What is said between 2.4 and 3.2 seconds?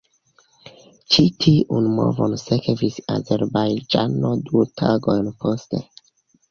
sekvis